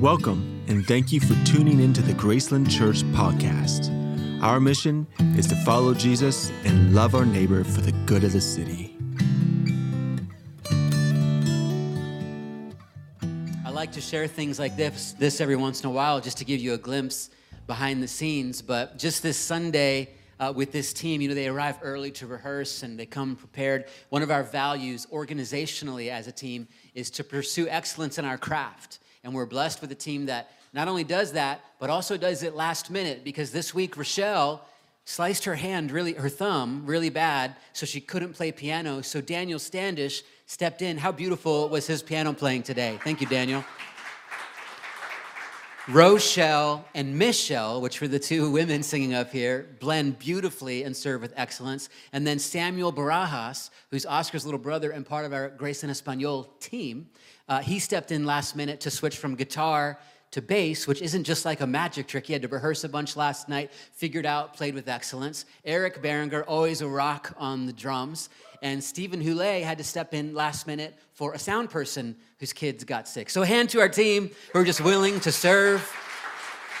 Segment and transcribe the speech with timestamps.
[0.00, 3.90] Welcome, and thank you for tuning into the Graceland Church podcast.
[4.40, 8.40] Our mission is to follow Jesus and love our neighbor for the good of the
[8.40, 8.96] city.
[13.64, 16.44] I like to share things like this, this every once in a while just to
[16.44, 17.30] give you a glimpse
[17.66, 18.62] behind the scenes.
[18.62, 22.84] But just this Sunday, uh, with this team, you know, they arrive early to rehearse
[22.84, 23.86] and they come prepared.
[24.10, 29.00] One of our values organizationally as a team is to pursue excellence in our craft.
[29.28, 32.56] And we're blessed with a team that not only does that, but also does it
[32.56, 34.66] last minute because this week, Rochelle
[35.04, 39.02] sliced her hand really, her thumb really bad, so she couldn't play piano.
[39.02, 40.96] So Daniel Standish stepped in.
[40.96, 42.98] How beautiful was his piano playing today?
[43.04, 43.62] Thank you, Daniel.
[45.88, 51.20] Rochelle and Michelle, which were the two women singing up here, blend beautifully and serve
[51.20, 51.90] with excellence.
[52.14, 56.44] And then Samuel Barajas, who's Oscar's little brother and part of our Grace in Espanol
[56.60, 57.10] team,
[57.48, 59.98] uh, he stepped in last minute to switch from guitar
[60.30, 62.26] to bass, which isn't just like a magic trick.
[62.26, 65.46] He had to rehearse a bunch last night, figured out, played with excellence.
[65.64, 68.28] Eric Berenger, always a rock on the drums.
[68.60, 72.84] And Stephen Houlet had to step in last minute for a sound person whose kids
[72.84, 73.30] got sick.
[73.30, 75.90] So, hand to our team who are just willing to serve,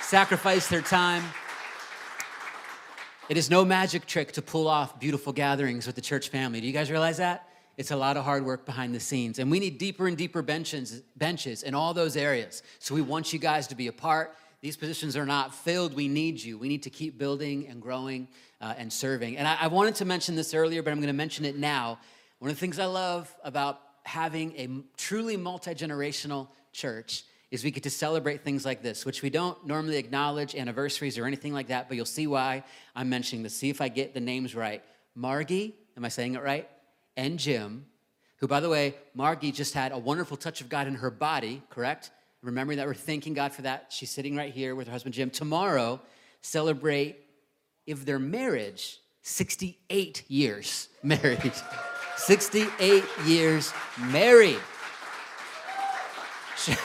[0.02, 1.22] sacrifice their time.
[3.28, 6.60] It is no magic trick to pull off beautiful gatherings with the church family.
[6.60, 7.47] Do you guys realize that?
[7.78, 9.38] It's a lot of hard work behind the scenes.
[9.38, 12.64] And we need deeper and deeper benches, benches in all those areas.
[12.80, 14.34] So we want you guys to be a part.
[14.60, 15.94] These positions are not filled.
[15.94, 16.58] We need you.
[16.58, 18.26] We need to keep building and growing
[18.60, 19.36] uh, and serving.
[19.36, 22.00] And I, I wanted to mention this earlier, but I'm going to mention it now.
[22.40, 27.70] One of the things I love about having a truly multi generational church is we
[27.70, 31.68] get to celebrate things like this, which we don't normally acknowledge anniversaries or anything like
[31.68, 32.64] that, but you'll see why
[32.96, 33.54] I'm mentioning this.
[33.54, 34.82] See if I get the names right.
[35.14, 36.68] Margie, am I saying it right?
[37.18, 37.84] And Jim,
[38.36, 41.60] who, by the way, Margie just had a wonderful touch of God in her body,
[41.68, 42.12] correct?
[42.42, 43.86] Remembering that we're thanking God for that.
[43.90, 45.28] She's sitting right here with her husband Jim.
[45.28, 46.00] Tomorrow,
[46.42, 47.16] celebrate
[47.86, 51.52] if their marriage, 68 years married.
[52.16, 54.60] 68 years married.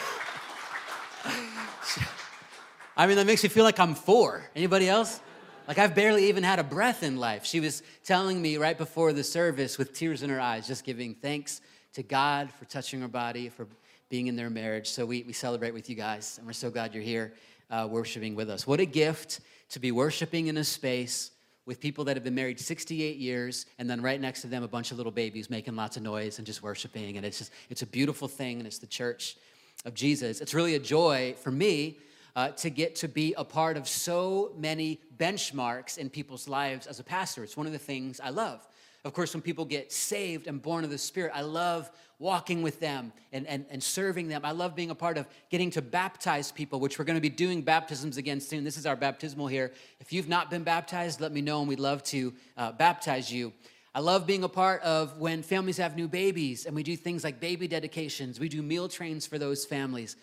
[2.97, 4.49] I mean, that makes me feel like I'm four.
[4.55, 5.19] Anybody else?
[5.67, 7.45] Like I've barely even had a breath in life.
[7.45, 11.15] She was telling me right before the service with tears in her eyes, just giving
[11.15, 11.61] thanks
[11.93, 13.67] to God for touching her body, for
[14.09, 14.89] being in their marriage.
[14.89, 17.33] So we, we celebrate with you guys, and we're so glad you're here
[17.69, 18.67] uh, worshiping with us.
[18.67, 21.31] What a gift to be worshiping in a space
[21.65, 24.67] with people that have been married 68 years and then right next to them a
[24.67, 27.81] bunch of little babies making lots of noise and just worshiping and it's just it's
[27.81, 29.37] a beautiful thing and it's the church
[29.85, 31.97] of jesus it's really a joy for me
[32.35, 36.99] uh, to get to be a part of so many benchmarks in people's lives as
[36.99, 37.43] a pastor.
[37.43, 38.65] It's one of the things I love.
[39.05, 42.79] Of course, when people get saved and born of the Spirit, I love walking with
[42.79, 44.45] them and, and, and serving them.
[44.45, 47.29] I love being a part of getting to baptize people, which we're going to be
[47.29, 48.63] doing baptisms again soon.
[48.63, 49.73] This is our baptismal here.
[49.99, 53.51] If you've not been baptized, let me know, and we'd love to uh, baptize you.
[53.93, 57.23] I love being a part of when families have new babies and we do things
[57.23, 58.39] like baby dedications.
[58.39, 60.15] We do meal trains for those families.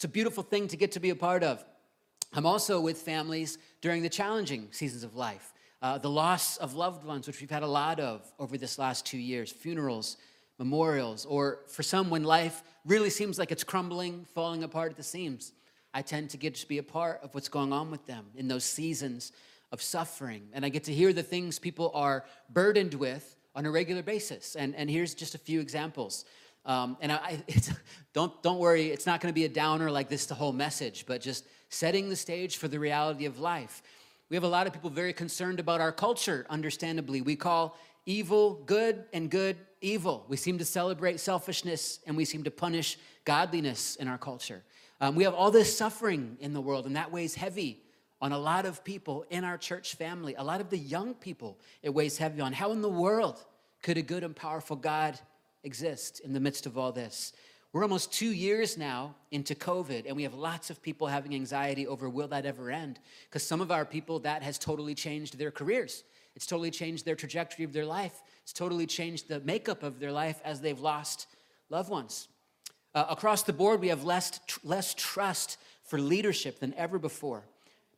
[0.00, 1.62] It's a beautiful thing to get to be a part of.
[2.32, 5.52] I'm also with families during the challenging seasons of life.
[5.82, 9.04] Uh, the loss of loved ones, which we've had a lot of over this last
[9.04, 10.16] two years, funerals,
[10.58, 15.02] memorials, or for some, when life really seems like it's crumbling, falling apart at the
[15.02, 15.52] seams.
[15.92, 18.48] I tend to get to be a part of what's going on with them in
[18.48, 19.32] those seasons
[19.70, 20.48] of suffering.
[20.54, 24.56] And I get to hear the things people are burdened with on a regular basis.
[24.56, 26.24] And, and here's just a few examples.
[26.64, 27.42] Um, and I,
[28.12, 31.06] don't, don't worry, it's not going to be a downer like this, the whole message,
[31.06, 33.82] but just setting the stage for the reality of life.
[34.28, 37.20] We have a lot of people very concerned about our culture, understandably.
[37.20, 37.76] We call
[38.06, 40.24] evil good and good evil.
[40.28, 44.62] We seem to celebrate selfishness and we seem to punish godliness in our culture.
[45.00, 47.82] Um, we have all this suffering in the world, and that weighs heavy
[48.20, 50.34] on a lot of people in our church family.
[50.34, 52.52] A lot of the young people, it weighs heavy on.
[52.52, 53.44] How in the world
[53.82, 55.18] could a good and powerful God
[55.64, 57.32] exist in the midst of all this.
[57.72, 61.86] We're almost two years now into COVID, and we have lots of people having anxiety
[61.86, 62.98] over will that ever end?
[63.28, 66.02] Because some of our people, that has totally changed their careers.
[66.34, 68.22] It's totally changed their trajectory of their life.
[68.42, 71.26] It's totally changed the makeup of their life as they've lost
[71.68, 72.28] loved ones.
[72.92, 77.44] Uh, across the board, we have less, tr- less trust for leadership than ever before.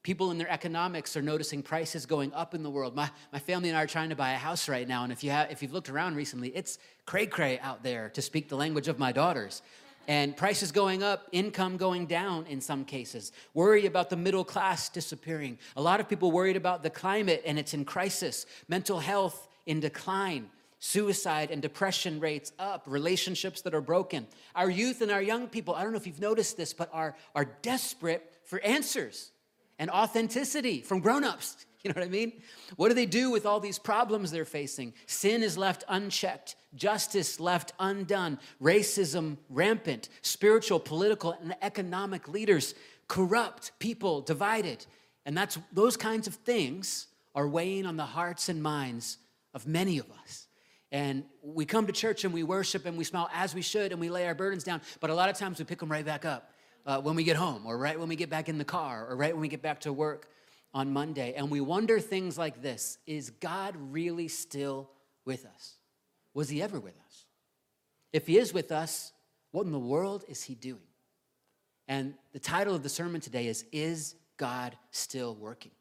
[0.02, 2.96] People in their economics are noticing prices going up in the world.
[2.96, 5.22] My, my family and I are trying to buy a house right now, and if,
[5.22, 8.56] you have, if you've looked around recently, it's cray cray out there to speak the
[8.56, 9.62] language of my daughters.
[10.08, 13.30] And prices going up, income going down in some cases.
[13.54, 15.58] Worry about the middle class disappearing.
[15.76, 19.78] A lot of people worried about the climate and it's in crisis, mental health in
[19.78, 20.50] decline.
[20.80, 24.26] suicide and depression rates up, relationships that are broken.
[24.56, 27.14] Our youth and our young people, I don't know if you've noticed this, but are,
[27.36, 29.31] are desperate for answers
[29.82, 31.56] and authenticity from grown-ups.
[31.84, 32.34] You know what I mean?
[32.76, 34.94] What do they do with all these problems they're facing?
[35.06, 42.76] Sin is left unchecked, justice left undone, racism rampant, spiritual, political, and economic leaders
[43.08, 44.86] corrupt, people divided.
[45.26, 49.18] And that's those kinds of things are weighing on the hearts and minds
[49.52, 50.46] of many of us.
[50.92, 54.00] And we come to church and we worship and we smile as we should and
[54.00, 56.24] we lay our burdens down, but a lot of times we pick them right back
[56.24, 56.51] up
[56.86, 59.16] uh, when we get home or right when we get back in the car or
[59.16, 60.28] right when we get back to work
[60.74, 61.34] on Monday.
[61.34, 64.90] And we wonder things like this Is God really still
[65.24, 65.76] with us?
[66.34, 67.26] Was he ever with us?
[68.12, 69.12] If he is with us,
[69.52, 70.80] what in the world is he doing?
[71.88, 75.72] And the title of the sermon today is Is God Still Working?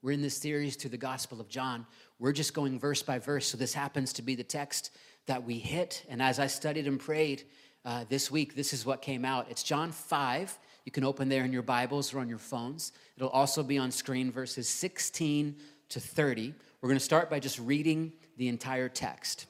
[0.00, 1.86] We're in this series through the Gospel of John.
[2.18, 3.46] We're just going verse by verse.
[3.46, 4.90] So this happens to be the text
[5.26, 6.04] that we hit.
[6.08, 7.44] And as I studied and prayed
[7.84, 9.46] uh, this week, this is what came out.
[9.50, 10.58] It's John 5.
[10.84, 12.92] You can open there in your Bibles or on your phones.
[13.16, 15.56] It'll also be on screen, verses 16
[15.90, 16.54] to 30.
[16.80, 19.46] We're going to start by just reading the entire text,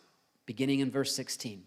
[0.47, 1.65] beginning in verse 16.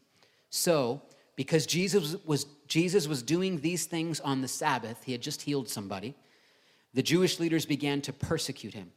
[0.50, 1.02] So,
[1.36, 5.70] because Jesus was, Jesus was doing these things on the Sabbath, he had just healed
[5.70, 6.16] somebody
[6.94, 8.92] the Jewish leaders began to persecute him.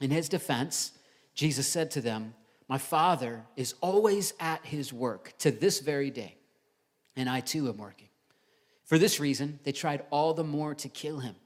[0.00, 0.92] In his defense,
[1.34, 2.34] Jesus said to them,
[2.68, 6.36] My Father is always at his work to this very day,
[7.16, 8.08] and I too am working.
[8.84, 11.36] For this reason, they tried all the more to kill him.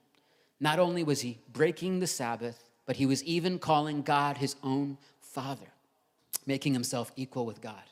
[0.58, 4.96] Not only was he breaking the Sabbath, but he was even calling God his own
[5.20, 5.72] Father,
[6.46, 7.82] making himself equal with God.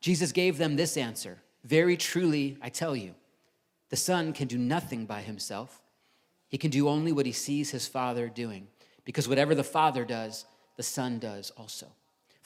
[0.00, 3.14] Jesus gave them this answer Very truly, I tell you,
[3.88, 5.82] the Son can do nothing by himself.
[6.48, 8.68] He can do only what he sees his Father doing,
[9.04, 10.44] because whatever the Father does,
[10.76, 11.86] the Son does also.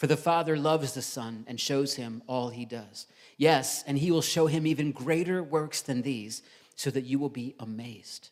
[0.00, 3.06] For the Father loves the Son and shows him all he does.
[3.36, 6.40] Yes, and he will show him even greater works than these,
[6.74, 8.30] so that you will be amazed.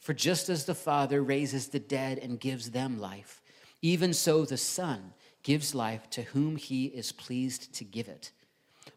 [0.00, 3.42] For just as the Father raises the dead and gives them life,
[3.82, 5.12] even so the Son
[5.42, 8.30] gives life to whom he is pleased to give it.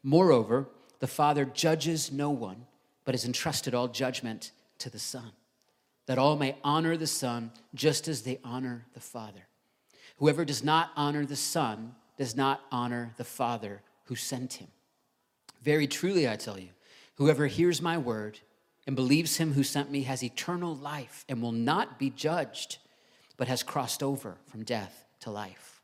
[0.02, 0.70] Moreover,
[1.00, 2.66] the Father judges no one,
[3.04, 5.34] but has entrusted all judgment to the Son
[6.06, 9.48] that all may honor the Son just as they honor the Father.
[10.16, 14.68] Whoever does not honor the Son does not honor the Father who sent him.
[15.62, 16.70] Very truly, I tell you,
[17.16, 18.40] whoever hears my word
[18.88, 22.78] and believes him who sent me has eternal life and will not be judged,
[23.38, 25.82] but has crossed over from death to life.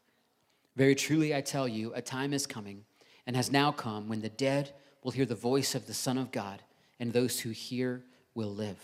[0.76, 2.86] Very truly, I tell you, a time is coming
[3.26, 4.72] and has now come when the dead
[5.04, 6.62] will hear the voice of the Son of God,
[7.00, 8.04] and those who hear
[8.36, 8.78] will live.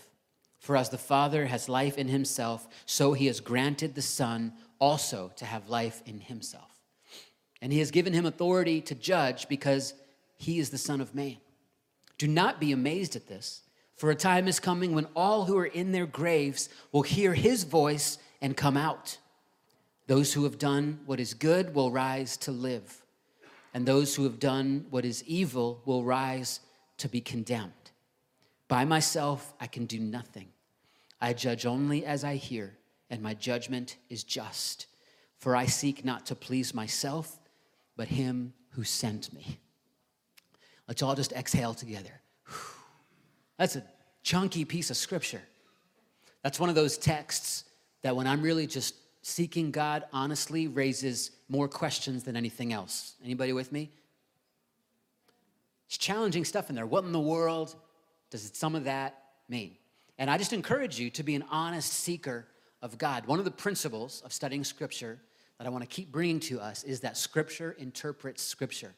[0.58, 5.30] For as the Father has life in himself, so he has granted the Son also
[5.36, 6.77] to have life in himself.
[7.60, 9.94] And he has given him authority to judge because
[10.36, 11.38] he is the Son of Man.
[12.16, 13.62] Do not be amazed at this,
[13.96, 17.64] for a time is coming when all who are in their graves will hear his
[17.64, 19.18] voice and come out.
[20.06, 23.02] Those who have done what is good will rise to live,
[23.74, 26.60] and those who have done what is evil will rise
[26.98, 27.72] to be condemned.
[28.68, 30.48] By myself, I can do nothing.
[31.20, 32.76] I judge only as I hear,
[33.10, 34.86] and my judgment is just.
[35.38, 37.38] For I seek not to please myself,
[37.98, 39.58] but him who sent me.
[40.86, 42.22] Let's all just exhale together.
[43.58, 43.82] That's a
[44.22, 45.42] chunky piece of scripture.
[46.42, 47.64] That's one of those texts
[48.02, 53.14] that when I'm really just seeking God honestly raises more questions than anything else.
[53.24, 53.90] Anybody with me?
[55.88, 56.86] It's challenging stuff in there.
[56.86, 57.74] What in the world
[58.30, 59.76] does some of that mean?
[60.18, 62.46] And I just encourage you to be an honest seeker
[62.80, 63.26] of God.
[63.26, 65.18] One of the principles of studying Scripture
[65.58, 68.94] that I want to keep bringing to us is that Scripture interprets Scripture.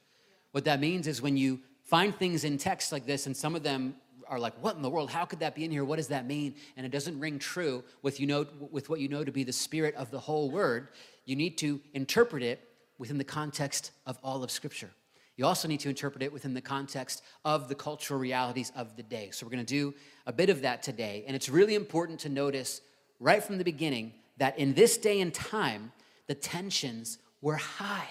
[0.53, 3.63] What that means is when you find things in text like this, and some of
[3.63, 3.97] them
[4.29, 5.11] are like, "What in the world?
[5.11, 5.85] How could that be in here?
[5.85, 9.09] What does that mean?" And it doesn't ring true with you know with what you
[9.09, 10.89] know to be the spirit of the whole word.
[11.25, 12.61] You need to interpret it
[12.99, 14.91] within the context of all of Scripture.
[15.37, 19.03] You also need to interpret it within the context of the cultural realities of the
[19.03, 19.31] day.
[19.33, 19.95] So, we're going to do
[20.27, 21.25] a bit of that today.
[21.27, 22.83] And it's really important to notice
[23.19, 25.93] right from the beginning that in this day and time,
[26.31, 28.07] the tensions were high.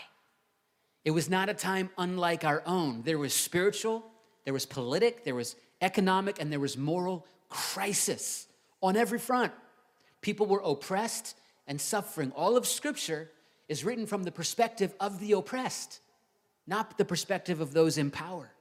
[1.06, 3.04] It was not a time unlike our own.
[3.04, 4.04] There was spiritual,
[4.44, 8.48] there was politic, there was economic, and there was moral crisis
[8.84, 9.54] on every front.
[10.20, 12.34] People were oppressed and suffering.
[12.36, 13.32] All of Scripture
[13.70, 16.02] is written from the perspective of the oppressed
[16.68, 18.52] not the perspective of those in power.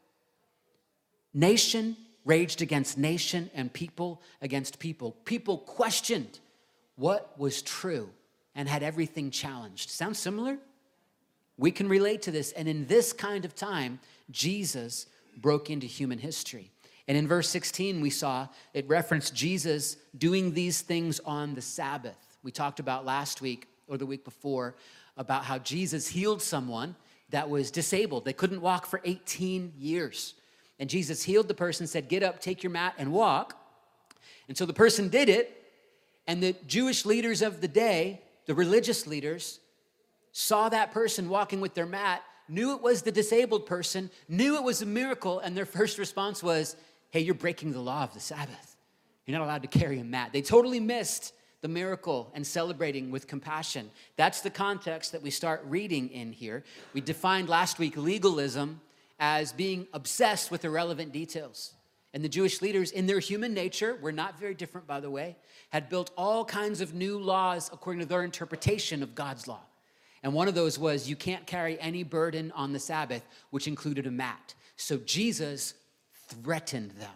[1.35, 5.17] Nation raged against nation and people against people.
[5.25, 6.39] People questioned
[6.95, 8.11] what was true
[8.59, 9.89] and had everything challenged.
[9.89, 10.59] Sounds similar?
[11.57, 12.51] We can relate to this.
[12.51, 14.01] And in this kind of time,
[14.33, 16.73] Jesus broke into human history.
[17.07, 22.19] And in verse 16, we saw it referenced Jesus doing these things on the Sabbath.
[22.43, 24.75] We talked about last week or the week before
[25.17, 26.97] about how Jesus healed someone
[27.31, 28.25] that was disabled.
[28.25, 30.35] They couldn't walk for 18 years.
[30.81, 33.57] And Jesus healed the person, said, Get up, take your mat, and walk.
[34.49, 35.55] And so the person did it.
[36.27, 39.61] And the Jewish leaders of the day, the religious leaders,
[40.33, 44.63] saw that person walking with their mat, knew it was the disabled person, knew it
[44.63, 46.75] was a miracle, and their first response was,
[47.11, 48.77] Hey, you're breaking the law of the Sabbath.
[49.25, 50.31] You're not allowed to carry a mat.
[50.33, 53.91] They totally missed the miracle and celebrating with compassion.
[54.17, 56.65] That's the context that we start reading in here.
[56.95, 58.81] We defined last week legalism
[59.19, 61.75] as being obsessed with irrelevant details.
[62.15, 65.37] And the Jewish leaders, in their human nature, were not very different, by the way,
[65.71, 69.61] had built all kinds of new laws according to their interpretation of God's law.
[70.23, 74.07] And one of those was you can't carry any burden on the Sabbath, which included
[74.07, 74.55] a mat.
[74.77, 75.75] So Jesus
[76.29, 77.15] threatened them.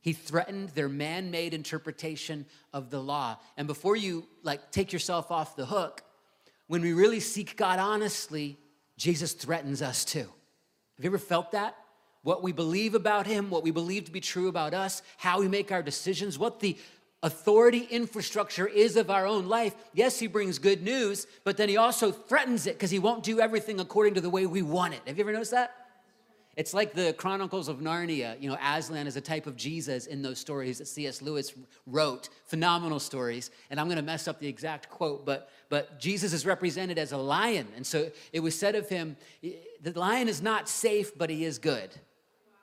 [0.00, 3.38] He threatened their man-made interpretation of the law.
[3.56, 6.02] And before you like take yourself off the hook,
[6.68, 8.56] when we really seek God honestly,
[8.96, 10.20] Jesus threatens us too.
[10.20, 11.76] Have you ever felt that?
[12.26, 15.46] What we believe about him, what we believe to be true about us, how we
[15.46, 16.76] make our decisions, what the
[17.22, 19.76] authority infrastructure is of our own life.
[19.94, 23.38] Yes, he brings good news, but then he also threatens it because he won't do
[23.38, 25.02] everything according to the way we want it.
[25.06, 25.72] Have you ever noticed that?
[26.56, 28.42] It's like the Chronicles of Narnia.
[28.42, 31.22] You know, Aslan is a type of Jesus in those stories that C.S.
[31.22, 31.52] Lewis
[31.86, 32.28] wrote.
[32.46, 33.52] Phenomenal stories.
[33.70, 37.12] And I'm going to mess up the exact quote, but, but Jesus is represented as
[37.12, 37.68] a lion.
[37.76, 41.60] And so it was said of him, the lion is not safe, but he is
[41.60, 41.94] good.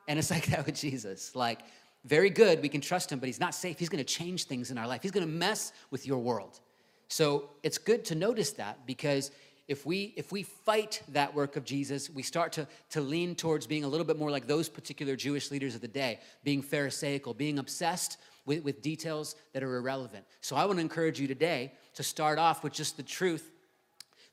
[0.08, 1.36] And it's like that with Jesus.
[1.36, 1.60] Like,
[2.06, 3.80] very good, we can trust him, but he's not safe.
[3.80, 6.60] He's to change things in our life, he's to mess with your world.
[7.08, 9.32] So it's good to notice that because
[9.68, 13.66] if we if we fight that work of jesus we start to, to lean towards
[13.66, 17.34] being a little bit more like those particular jewish leaders of the day being pharisaical
[17.34, 21.72] being obsessed with, with details that are irrelevant so i want to encourage you today
[21.94, 23.52] to start off with just the truth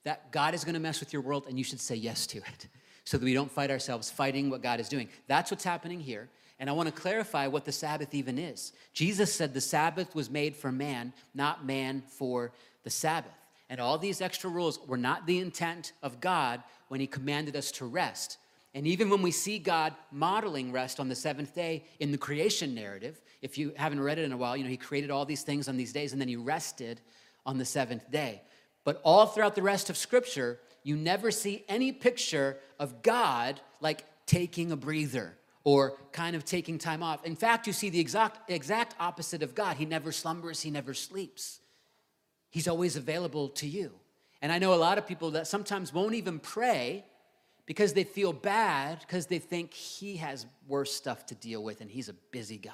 [0.03, 2.39] that god is going to mess with your world and you should say yes to
[2.39, 2.67] it
[3.11, 6.29] so that we don't fight ourselves fighting what god is doing that's what's happening here
[6.61, 8.73] and I want to clarify what the Sabbath even is.
[8.93, 12.53] Jesus said the Sabbath was made for man, not man for
[12.85, 13.33] the Sabbath.
[13.71, 17.73] And all these extra rules were not the intent of God when He commanded us
[17.73, 18.37] to rest.
[18.75, 22.75] And even when we see God modeling rest on the seventh day in the creation
[22.75, 25.43] narrative, if you haven't read it in a while, you know, He created all these
[25.43, 27.01] things on these days and then He rested
[27.47, 28.43] on the seventh day.
[28.85, 34.05] But all throughout the rest of Scripture, you never see any picture of God like
[34.27, 37.25] taking a breather or kind of taking time off.
[37.25, 39.77] In fact, you see the exact, exact opposite of God.
[39.77, 41.61] He never slumbers, He never sleeps.
[42.51, 43.93] He's always available to you.
[44.43, 47.05] And I know a lot of people that sometimes won't even pray
[47.67, 51.91] because they feel bad because they think he has worse stuff to deal with and
[51.91, 52.73] he's a busy God.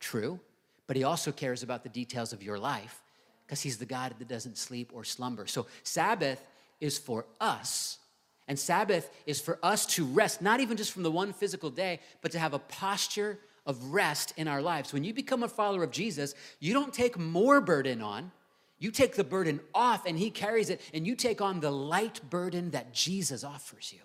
[0.00, 0.40] True,
[0.86, 3.02] but he also cares about the details of your life
[3.46, 5.46] because he's the God that doesn't sleep or slumber.
[5.46, 6.44] So Sabbath
[6.84, 7.98] is for us.
[8.46, 12.00] And Sabbath is for us to rest, not even just from the one physical day,
[12.20, 14.92] but to have a posture of rest in our lives.
[14.92, 18.30] When you become a follower of Jesus, you don't take more burden on
[18.78, 22.20] you take the burden off and he carries it, and you take on the light
[22.28, 24.00] burden that Jesus offers you.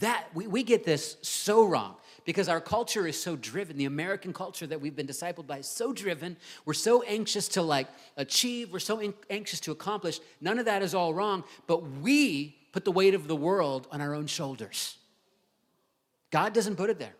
[0.00, 3.76] That we, we get this so wrong because our culture is so driven.
[3.76, 6.36] The American culture that we've been discipled by is so driven.
[6.64, 10.20] We're so anxious to like achieve, we're so in, anxious to accomplish.
[10.40, 14.00] None of that is all wrong, but we put the weight of the world on
[14.00, 14.96] our own shoulders.
[16.30, 17.14] God doesn't put it there.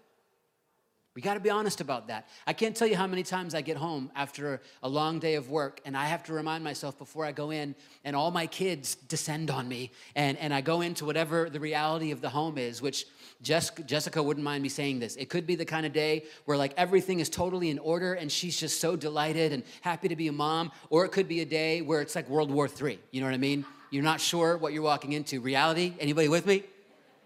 [1.15, 2.29] We got to be honest about that.
[2.45, 5.49] I can't tell you how many times I get home after a long day of
[5.49, 8.97] work and I have to remind myself before I go in, and all my kids
[8.97, 12.83] descend on me, and, and I go into whatever the reality of the home is,
[12.83, 13.07] which
[13.43, 15.15] Jessica, wouldn't mind me saying this.
[15.17, 18.33] It could be the kind of day where like everything is totally in order and
[18.33, 21.47] she's just so delighted and happy to be a mom, or it could be a
[21.47, 22.99] day where it's like World War III.
[23.13, 23.65] You know what I mean?
[23.91, 25.41] You're not sure what you're walking into.
[25.41, 25.93] Reality?
[26.01, 26.65] Anybody with me?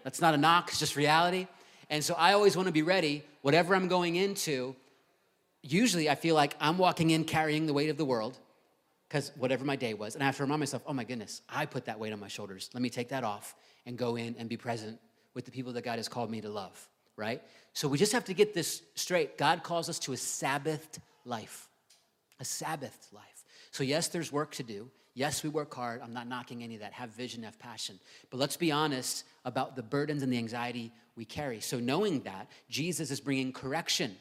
[0.03, 1.47] That's not a knock, it's just reality.
[1.89, 4.75] And so I always want to be ready, whatever I'm going into.
[5.61, 8.37] Usually I feel like I'm walking in carrying the weight of the world
[9.07, 10.15] because whatever my day was.
[10.15, 12.27] And I have to remind myself, oh my goodness, I put that weight on my
[12.27, 12.69] shoulders.
[12.73, 13.55] Let me take that off
[13.85, 14.99] and go in and be present
[15.33, 17.41] with the people that God has called me to love, right?
[17.73, 19.37] So we just have to get this straight.
[19.37, 21.67] God calls us to a Sabbath life,
[22.39, 23.43] a Sabbath life.
[23.71, 24.89] So, yes, there's work to do.
[25.15, 26.01] Yes, we work hard.
[26.01, 26.93] I'm not knocking any of that.
[26.93, 27.99] Have vision, have passion.
[28.29, 31.59] But let's be honest about the burdens and the anxiety we carry.
[31.59, 34.15] So, knowing that, Jesus is bringing correction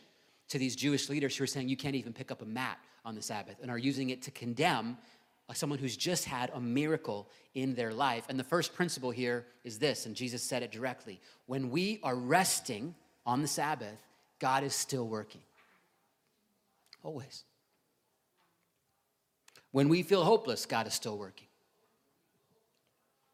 [0.48, 3.14] to these Jewish leaders who are saying you can't even pick up a mat on
[3.14, 4.96] the Sabbath and are using it to condemn
[5.48, 8.24] uh, someone who's just had a miracle in their life.
[8.28, 12.16] And the first principle here is this, and Jesus said it directly when we are
[12.16, 14.02] resting on the Sabbath,
[14.38, 15.40] God is still working.
[17.02, 17.44] Always.
[19.72, 21.46] When we feel hopeless, God is still working.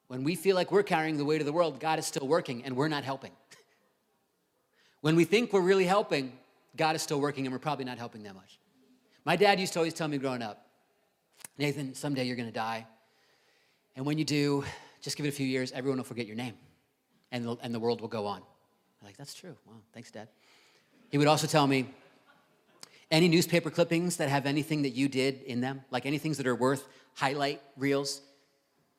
[0.08, 2.64] When we feel like we're carrying the weight of the world, God is still working
[2.64, 3.32] and we're not helping.
[5.00, 6.32] when we think we're really helping,
[6.76, 8.58] God is still working and we're probably not helping that much.
[9.24, 10.66] My dad used to always tell me growing up,
[11.56, 12.86] Nathan, someday you're going to die.
[13.96, 14.64] And when you do,
[15.00, 16.54] just give it a few years, everyone will forget your name
[17.32, 18.38] and the, and the world will go on.
[18.38, 19.56] I'm like, that's true.
[19.66, 20.28] Wow, thanks, Dad.
[21.10, 21.86] He would also tell me,
[23.14, 26.48] any newspaper clippings that have anything that you did in them, like any things that
[26.48, 28.22] are worth highlight reels,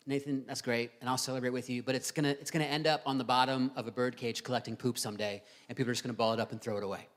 [0.08, 3.02] Nathan, that's great, and I'll celebrate with you, but it's gonna, it's gonna end up
[3.06, 6.14] on the bottom of a bird cage collecting poop someday, and people are just gonna
[6.14, 7.10] ball it up and throw it away.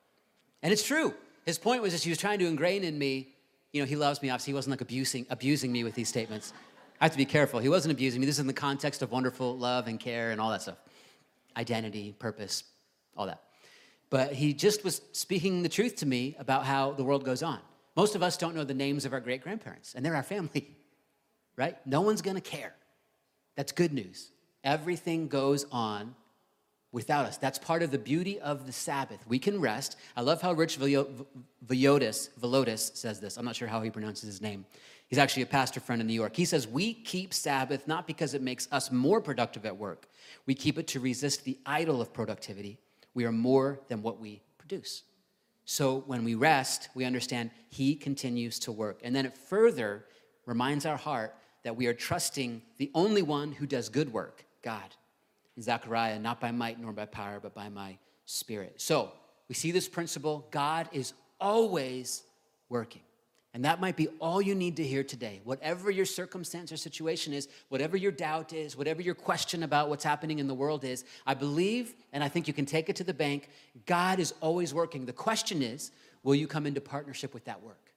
[0.65, 1.15] And it's true.
[1.47, 3.29] His point was just he was trying to ingrain in me,
[3.73, 6.53] you know, he loves me, obviously, he wasn't like abusing, abusing me with these statements.
[7.01, 7.61] I have to be careful.
[7.61, 8.27] He wasn't abusing me.
[8.27, 10.79] This is in the context of wonderful love and care and all that stuff
[11.57, 12.65] identity, purpose,
[13.17, 13.41] all that.
[14.11, 17.61] But he just was speaking the truth to me about how the world goes on.
[17.97, 20.69] Most of us don't know the names of our great grandparents, and they're our family,
[21.57, 21.77] right?
[21.87, 22.75] No one's gonna care.
[23.57, 24.31] That's good news.
[24.65, 26.15] Everything goes on
[26.93, 27.37] without us.
[27.37, 29.27] That's part of the beauty of the Sabbath.
[29.27, 29.97] We can rest.
[30.17, 33.37] I love how Rich Villodas, Villodas says this.
[33.37, 34.65] I'm not sure how he pronounces his name.
[35.09, 36.37] He's actually a pastor friend in New York.
[36.37, 40.09] He says, We keep Sabbath not because it makes us more productive at work,
[40.47, 42.79] we keep it to resist the idol of productivity
[43.19, 45.03] we are more than what we produce.
[45.65, 49.01] So when we rest, we understand He continues to work.
[49.03, 50.05] And then it further
[50.47, 51.35] reminds our heart
[51.65, 54.95] that we are trusting the only one who does good work, God.
[55.57, 58.81] In Zechariah, not by might nor by power, but by my spirit.
[58.81, 59.11] So
[59.49, 62.23] we see this principle God is always
[62.69, 63.03] working.
[63.55, 65.41] And that might be all you need to hear today.
[65.43, 70.05] Whatever your circumstance or situation is, whatever your doubt is, whatever your question about what's
[70.05, 73.05] happening in the world is, I believe, and I think you can take it to
[73.05, 73.49] the bank,
[73.87, 75.07] God is always working.
[75.07, 77.89] The question is, will you come into partnership with that work?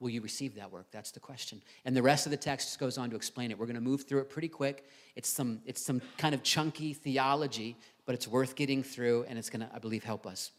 [0.00, 0.86] Will you receive that work?
[0.90, 1.62] That's the question.
[1.84, 3.58] And the rest of the text just goes on to explain it.
[3.58, 4.84] We're going to move through it pretty quick.
[5.16, 9.50] It's some, it's some kind of chunky theology, but it's worth getting through, and it's
[9.50, 10.52] going to, I believe, help us.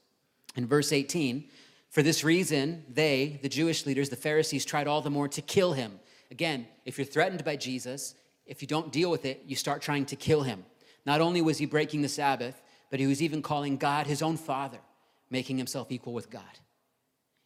[0.56, 1.45] In verse 18,
[1.89, 5.73] for this reason, they, the Jewish leaders, the Pharisees, tried all the more to kill
[5.73, 5.99] him.
[6.30, 8.13] Again, if you're threatened by Jesus,
[8.45, 10.65] if you don't deal with it, you start trying to kill him.
[11.06, 14.38] Not only was he breaking the Sabbath, but he was even calling God his own
[14.38, 14.80] father,
[15.30, 16.43] making himself equal with God.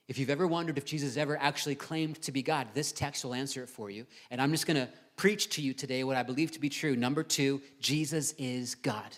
[0.10, 3.34] If you've ever wondered if Jesus ever actually claimed to be God, this text will
[3.34, 4.06] answer it for you.
[4.30, 6.98] And I'm just going to preach to you today what I believe to be true.
[6.98, 9.16] Number two, Jesus is God.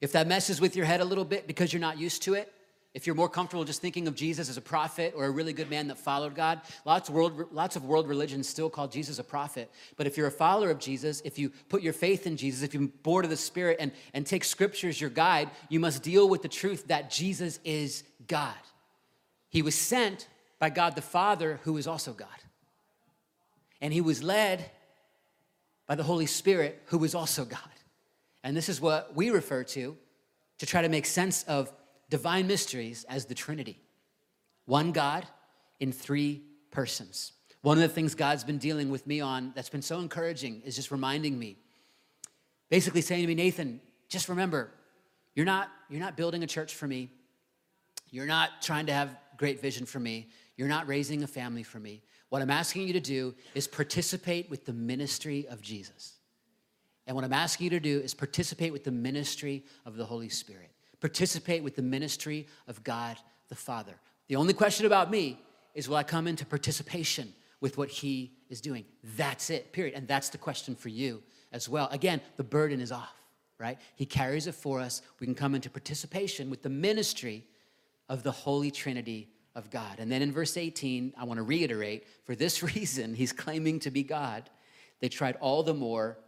[0.00, 2.52] If that messes with your head a little bit because you're not used to it,
[2.94, 5.70] if you're more comfortable just thinking of Jesus as a prophet or a really good
[5.70, 9.24] man that followed God, lots of world, lots of world religions still call Jesus a
[9.24, 9.70] prophet.
[9.96, 12.72] But if you're a follower of Jesus, if you put your faith in Jesus, if
[12.72, 16.28] you're born of the Spirit and, and take Scripture as your guide, you must deal
[16.28, 18.54] with the truth that Jesus is God.
[19.50, 20.26] He was sent
[20.58, 22.28] by God the Father, who is also God.
[23.80, 24.70] And he was led
[25.86, 27.60] by the Holy Spirit, who is also God.
[28.44, 29.96] And this is what we refer to
[30.58, 31.72] to try to make sense of
[32.10, 33.80] divine mysteries as the Trinity
[34.66, 35.26] one God
[35.80, 37.32] in three persons.
[37.62, 40.76] One of the things God's been dealing with me on that's been so encouraging is
[40.76, 41.56] just reminding me,
[42.68, 44.70] basically saying to me, Nathan, just remember,
[45.34, 47.10] you're not, you're not building a church for me.
[48.10, 50.28] You're not trying to have great vision for me.
[50.56, 52.02] You're not raising a family for me.
[52.28, 56.17] What I'm asking you to do is participate with the ministry of Jesus.
[57.08, 60.28] And what I'm asking you to do is participate with the ministry of the Holy
[60.28, 63.16] Spirit, participate with the ministry of God
[63.48, 63.94] the Father.
[64.28, 65.40] The only question about me
[65.74, 68.84] is will I come into participation with what He is doing?
[69.16, 69.94] That's it, period.
[69.94, 71.88] And that's the question for you as well.
[71.92, 73.16] Again, the burden is off,
[73.58, 73.78] right?
[73.96, 75.00] He carries it for us.
[75.18, 77.46] We can come into participation with the ministry
[78.10, 79.98] of the Holy Trinity of God.
[79.98, 83.90] And then in verse 18, I want to reiterate for this reason, He's claiming to
[83.90, 84.50] be God.
[85.00, 86.18] They tried all the more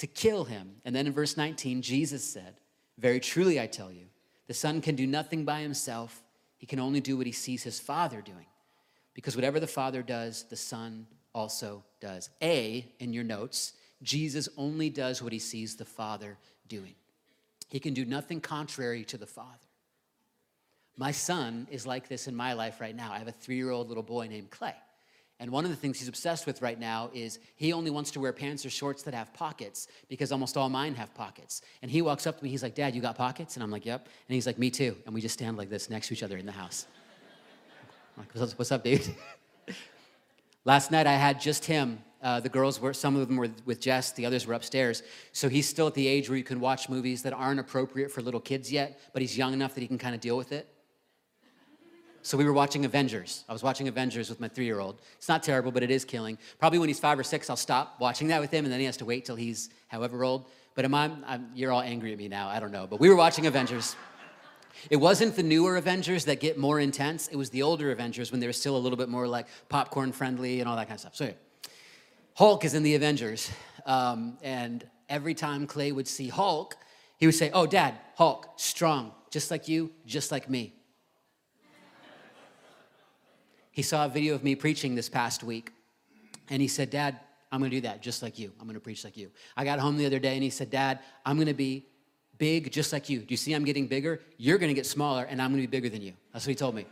[0.00, 0.76] to kill him.
[0.86, 2.54] And then in verse 19, Jesus said,
[2.96, 4.06] Very truly I tell you,
[4.46, 6.22] the Son can do nothing by himself.
[6.56, 8.46] He can only do what he sees his Father doing.
[9.12, 12.30] Because whatever the Father does, the Son also does.
[12.40, 16.94] A, in your notes, Jesus only does what he sees the Father doing.
[17.68, 19.68] He can do nothing contrary to the Father.
[20.96, 23.12] My son is like this in my life right now.
[23.12, 24.74] I have a three year old little boy named Clay.
[25.40, 28.20] And one of the things he's obsessed with right now is he only wants to
[28.20, 31.62] wear pants or shorts that have pockets because almost all mine have pockets.
[31.80, 33.56] And he walks up to me, he's like, Dad, you got pockets?
[33.56, 34.04] And I'm like, Yep.
[34.04, 34.94] And he's like, Me too.
[35.06, 36.86] And we just stand like this next to each other in the house.
[38.18, 39.02] I'm like, what's up, dude?
[40.66, 42.00] Last night I had just him.
[42.22, 45.02] Uh, the girls were, some of them were with Jess, the others were upstairs.
[45.32, 48.20] So he's still at the age where you can watch movies that aren't appropriate for
[48.20, 50.68] little kids yet, but he's young enough that he can kind of deal with it.
[52.22, 53.44] So we were watching Avengers.
[53.48, 55.00] I was watching Avengers with my three year old.
[55.16, 56.36] It's not terrible, but it is killing.
[56.58, 58.86] Probably when he's five or six, I'll stop watching that with him, and then he
[58.86, 60.50] has to wait till he's however old.
[60.74, 62.48] But am I, I'm, you're all angry at me now.
[62.48, 62.86] I don't know.
[62.86, 63.96] But we were watching Avengers.
[64.88, 67.28] It wasn't the newer Avengers that get more intense.
[67.28, 70.12] It was the older Avengers when they were still a little bit more like popcorn
[70.12, 71.16] friendly and all that kind of stuff.
[71.16, 71.32] So, yeah.
[72.34, 73.50] Hulk is in the Avengers.
[73.84, 76.76] Um, and every time Clay would see Hulk,
[77.18, 80.74] he would say, Oh, Dad, Hulk, strong, just like you, just like me.
[83.70, 85.72] He saw a video of me preaching this past week.
[86.48, 87.18] And he said, Dad,
[87.52, 88.52] I'm gonna do that just like you.
[88.60, 89.30] I'm gonna preach like you.
[89.56, 91.86] I got home the other day and he said, Dad, I'm gonna be
[92.38, 93.20] big just like you.
[93.20, 94.20] Do you see I'm getting bigger?
[94.36, 96.14] You're gonna get smaller and I'm gonna be bigger than you.
[96.32, 96.86] That's what he told me.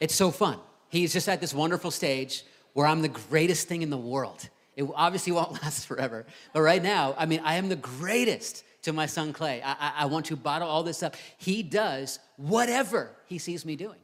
[0.00, 0.58] It's so fun.
[0.88, 4.48] He's just at this wonderful stage where I'm the greatest thing in the world.
[4.76, 6.26] It obviously won't last forever.
[6.52, 9.60] But right now, I mean, I am the greatest to my son Clay.
[9.62, 11.16] I, I, I want to bottle all this up.
[11.36, 13.98] He does whatever he sees me doing,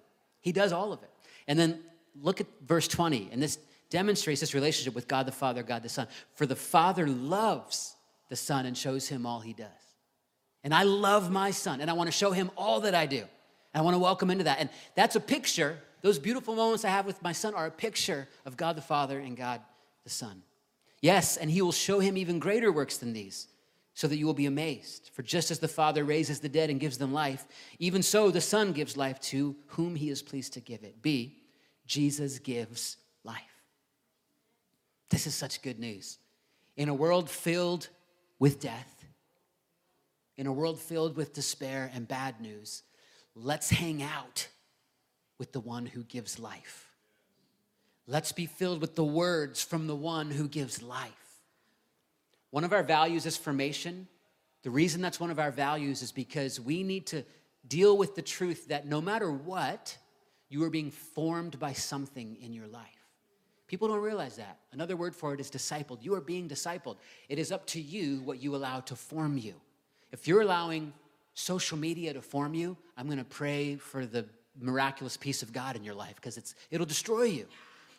[0.45, 1.11] he does all of it.
[1.49, 1.81] And then
[2.21, 5.89] look at verse 20, and this demonstrates this relationship with God the Father, God the
[5.89, 6.07] Son.
[6.35, 7.97] For the Father loves
[8.29, 9.69] the Son and shows him all he does.
[10.63, 13.21] And I love my son, and I want to show him all that I do.
[13.21, 13.27] And
[13.75, 14.61] I want to welcome into that.
[14.61, 18.29] And that's a picture, those beautiful moments I have with my son are a picture
[18.45, 19.63] of God the Father and God
[20.05, 20.43] the Son.
[21.01, 23.49] Yes, and he will show him even greater works than these,
[23.95, 25.11] so that you will be amazed.
[25.13, 27.47] For just as the Father raises the dead and gives them life,
[27.79, 31.01] even so the Son gives life to whom he is pleased to give it.
[31.01, 31.39] B,
[31.87, 33.41] Jesus gives life.
[35.11, 36.19] This is such good news.
[36.77, 37.89] In a world filled
[38.41, 39.05] with death,
[40.37, 42.83] in a world filled with despair and bad news,
[43.37, 44.49] let's hang out
[45.39, 46.89] with the one who gives life.
[48.09, 51.24] Let's be filled with the words from the one who gives life.
[52.55, 54.07] One of our values is formation.
[54.63, 57.25] The reason that's one of our values is because we need to
[57.67, 59.99] deal with the truth that no matter what,
[60.49, 63.09] you are being formed by something in your life.
[63.67, 64.61] People don't realize that.
[64.71, 66.05] Another word for it is discipled.
[66.05, 66.99] You are being discipled.
[67.29, 69.55] It is up to you what you allow to form you.
[70.13, 70.93] If you're allowing
[71.35, 74.27] social media to form you, I'm going to pray for the
[74.61, 77.49] miraculous peace of God in your life because it's it'll destroy you.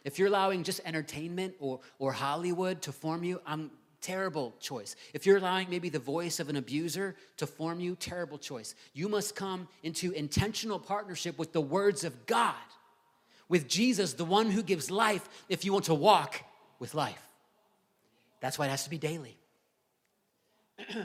[0.06, 3.70] If you're allowing just entertainment or or Hollywood to form you, I'm
[4.06, 4.96] terrible choice.
[5.14, 8.76] If you're allowing maybe the voice of an abuser to form you, terrible choice.
[8.94, 12.56] You must come into intentional partnership with the words of God
[13.48, 16.44] with Jesus, the one who gives life, if you want to walk
[16.80, 17.22] with life.
[18.40, 19.38] That's why it has to be daily.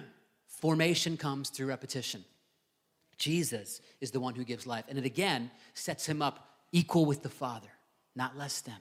[0.46, 2.24] Formation comes through repetition.
[3.18, 7.22] Jesus is the one who gives life, and it again sets him up equal with
[7.22, 7.68] the Father,
[8.16, 8.76] not less than.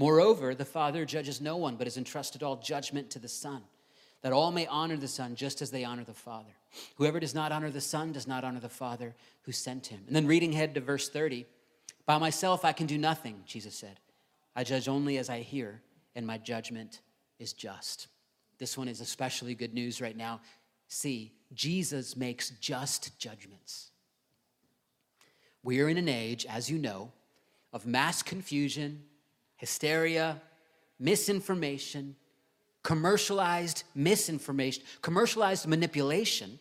[0.00, 3.60] Moreover, the Father judges no one, but has entrusted all judgment to the Son,
[4.22, 6.56] that all may honor the Son just as they honor the Father.
[6.96, 10.00] Whoever does not honor the Son does not honor the Father who sent him.
[10.06, 11.44] And then reading ahead to verse 30,
[12.06, 14.00] by myself, I can do nothing, Jesus said.
[14.56, 15.82] I judge only as I hear,
[16.16, 17.02] and my judgment
[17.38, 18.06] is just.
[18.56, 20.40] This one is especially good news right now.
[20.88, 23.90] See, Jesus makes just judgments.
[25.62, 27.12] We are in an age, as you know,
[27.70, 29.02] of mass confusion,
[29.60, 30.40] hysteria,
[30.98, 32.16] misinformation,
[32.82, 36.58] commercialized misinformation, commercialized manipulation,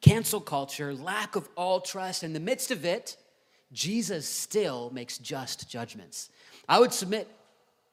[0.00, 2.22] cancel culture, lack of all trust.
[2.22, 3.16] In the midst of it,
[3.72, 6.30] Jesus still makes just judgments.
[6.68, 7.28] I would submit,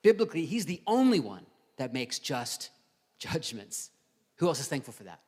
[0.03, 2.69] biblically, he's the only one that makes just
[3.17, 3.89] judgments.
[4.35, 5.19] Who else is thankful for that?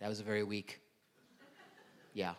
[0.00, 0.80] That was a very weak.
[2.14, 2.32] Yeah.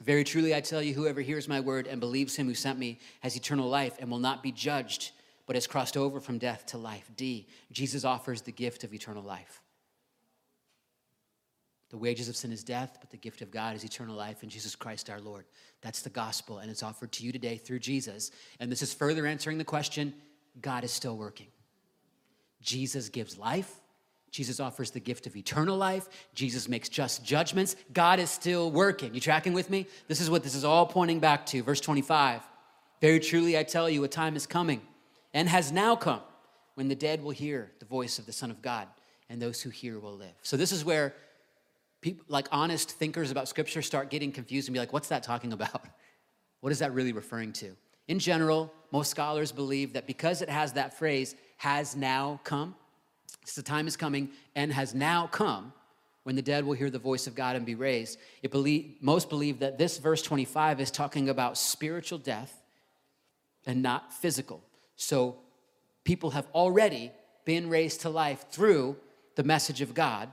[0.00, 2.98] Very truly, I tell you, whoever hears my word and believes him who sent me
[3.20, 5.12] has eternal life and will not be judged,
[5.46, 7.10] but has crossed over from death to life.
[7.16, 9.60] D, Jesus offers the gift of eternal life.
[11.90, 14.48] The wages of sin is death, but the gift of God is eternal life in
[14.48, 15.44] Jesus Christ our Lord.
[15.82, 18.30] That's the gospel, and it's offered to you today through Jesus.
[18.60, 20.14] And this is further answering the question
[20.60, 21.48] God is still working.
[22.62, 23.74] Jesus gives life.
[24.30, 26.08] Jesus offers the gift of eternal life.
[26.34, 27.76] Jesus makes just judgments.
[27.92, 29.12] God is still working.
[29.14, 29.86] You tracking with me?
[30.08, 31.62] This is what this is all pointing back to.
[31.62, 32.42] Verse 25.
[33.00, 34.82] Very truly, I tell you, a time is coming
[35.32, 36.20] and has now come
[36.74, 38.86] when the dead will hear the voice of the Son of God,
[39.28, 40.34] and those who hear will live.
[40.42, 41.14] So, this is where
[42.00, 45.52] people like honest thinkers about scripture start getting confused and be like, what's that talking
[45.52, 45.84] about?
[46.60, 47.74] What is that really referring to?
[48.06, 52.74] In general, most scholars believe that because it has that phrase, has now come,
[53.54, 55.72] the time is coming and has now come
[56.22, 58.18] when the dead will hear the voice of God and be raised.
[58.42, 62.62] It believe, most believe that this verse 25 is talking about spiritual death
[63.66, 64.62] and not physical.
[64.96, 65.38] So
[66.04, 67.10] people have already
[67.44, 68.96] been raised to life through
[69.34, 70.28] the message of God.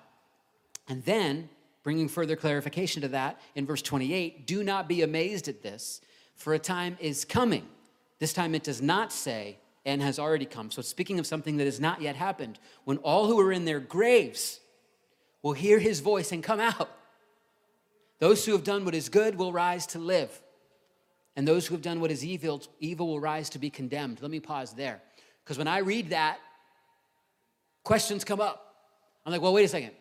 [0.89, 1.49] And then,
[1.83, 6.01] bringing further clarification to that in verse 28, do not be amazed at this,
[6.35, 7.65] for a time is coming.
[8.19, 10.69] This time it does not say, and has already come.
[10.69, 13.79] So, speaking of something that has not yet happened, when all who are in their
[13.79, 14.59] graves
[15.41, 16.91] will hear his voice and come out,
[18.19, 20.41] those who have done what is good will rise to live,
[21.37, 24.21] and those who have done what is evil, evil will rise to be condemned.
[24.21, 25.01] Let me pause there.
[25.43, 26.39] Because when I read that,
[27.85, 28.75] questions come up.
[29.25, 29.91] I'm like, well, wait a second.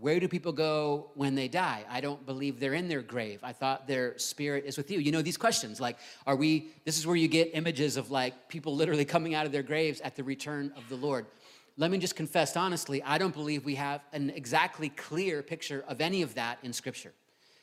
[0.00, 1.84] Where do people go when they die?
[1.88, 3.40] I don't believe they're in their grave.
[3.42, 4.98] I thought their spirit is with you.
[4.98, 8.48] You know, these questions like, are we, this is where you get images of like
[8.48, 11.26] people literally coming out of their graves at the return of the Lord.
[11.78, 16.00] Let me just confess honestly, I don't believe we have an exactly clear picture of
[16.00, 17.12] any of that in Scripture.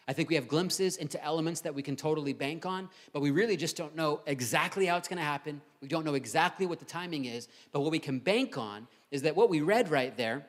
[0.07, 3.31] I think we have glimpses into elements that we can totally bank on, but we
[3.31, 5.61] really just don't know exactly how it's going to happen.
[5.81, 9.21] We don't know exactly what the timing is, but what we can bank on is
[9.21, 10.45] that what we read right there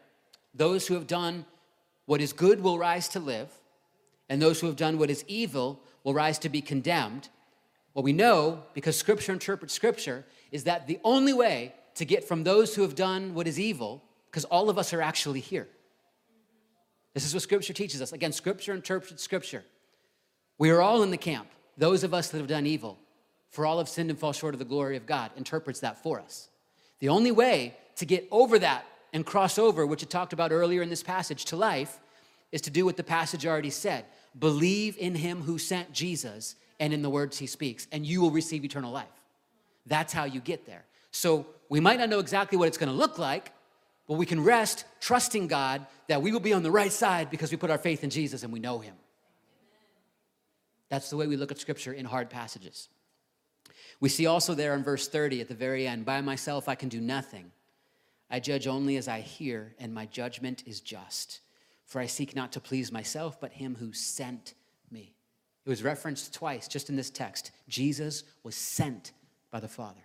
[0.56, 1.44] those who have done
[2.06, 3.48] what is good will rise to live,
[4.28, 7.28] and those who have done what is evil will rise to be condemned.
[7.92, 12.44] What we know, because Scripture interprets Scripture, is that the only way to get from
[12.44, 15.68] those who have done what is evil, because all of us are actually here
[17.14, 18.12] this is what Scripture teaches us.
[18.12, 19.64] Again, Scripture interprets Scripture.
[20.58, 21.48] We are all in the camp.
[21.78, 22.98] Those of us that have done evil,
[23.50, 26.20] for all have sinned and fall short of the glory of God, interprets that for
[26.20, 26.48] us.
[26.98, 30.82] The only way to get over that and cross over, which it talked about earlier
[30.82, 32.00] in this passage, to life,
[32.52, 34.04] is to do what the passage already said
[34.36, 38.32] believe in him who sent Jesus and in the words he speaks, and you will
[38.32, 39.06] receive eternal life.
[39.86, 40.84] That's how you get there.
[41.12, 43.52] So we might not know exactly what it's going to look like,
[44.08, 47.52] but we can rest trusting God that we will be on the right side because
[47.52, 48.96] we put our faith in Jesus and we know Him.
[50.88, 52.88] That's the way we look at Scripture in hard passages.
[54.00, 56.88] We see also there in verse 30 at the very end by myself I can
[56.88, 57.52] do nothing.
[58.30, 61.40] I judge only as I hear, and my judgment is just.
[61.84, 64.54] For I seek not to please myself, but Him who sent
[64.90, 65.14] me.
[65.64, 67.50] It was referenced twice just in this text.
[67.68, 69.12] Jesus was sent
[69.50, 70.00] by the Father.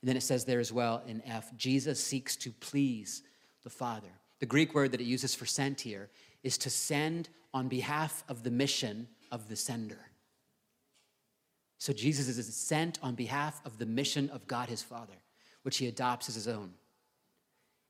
[0.00, 3.22] And then it says there as well in F Jesus seeks to please
[3.64, 4.08] the Father.
[4.38, 6.08] The Greek word that it uses for sent here
[6.42, 9.98] is to send on behalf of the mission of the sender.
[11.78, 15.14] So Jesus is sent on behalf of the mission of God his Father,
[15.62, 16.72] which he adopts as his own.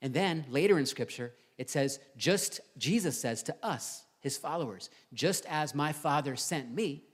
[0.00, 5.46] And then later in Scripture, it says, just Jesus says to us, his followers, just
[5.46, 7.04] as my Father sent me,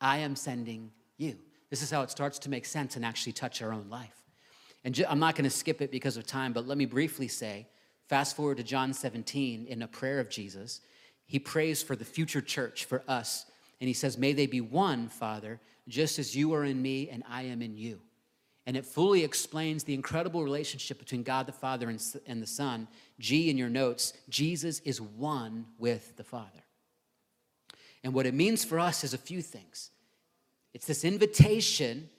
[0.00, 1.36] I am sending you.
[1.70, 4.22] This is how it starts to make sense and actually touch our own life.
[4.84, 7.68] And I'm not going to skip it because of time, but let me briefly say
[8.08, 10.80] fast forward to John 17 in a prayer of Jesus.
[11.26, 13.44] He prays for the future church, for us.
[13.80, 17.22] And he says, May they be one, Father, just as you are in me and
[17.28, 18.00] I am in you.
[18.68, 22.86] And it fully explains the incredible relationship between God the Father and the Son.
[23.18, 26.64] G in your notes, Jesus is one with the Father.
[28.04, 29.90] And what it means for us is a few things
[30.74, 32.10] it's this invitation